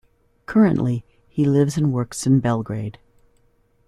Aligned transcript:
Currently, 0.47 1.05
he 1.29 1.45
lives 1.45 1.77
and 1.77 1.93
works 1.93 2.25
in 2.25 2.39
Belgrade. 2.39 2.97